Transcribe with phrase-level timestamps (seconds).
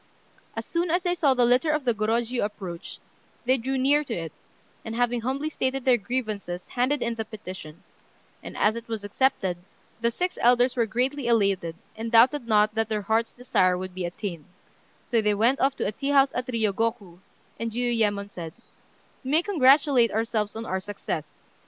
[0.55, 2.97] As soon as they saw the litter of the Gorôjiu approach,
[3.45, 4.33] they drew near to it,
[4.83, 7.83] and, having humbly stated their grievances, handed in the petition;
[8.41, 9.57] and as it was accepted,
[9.99, 14.05] the six elders were greatly elated, and doubted not that their hearts' desire would be
[14.05, 14.45] attained;
[15.05, 17.19] so they went off to a tea house at Riyôgoku,
[17.59, 18.53] and Jiuyémon said
[19.23, 21.27] "We may congratulate ourselves on our success.